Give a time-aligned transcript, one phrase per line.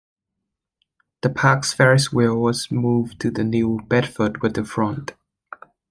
[1.21, 5.13] The park's Ferris wheel was moved to the New Bedford waterfront.